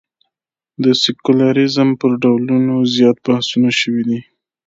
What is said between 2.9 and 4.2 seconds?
زیات بحثونه شوي دي.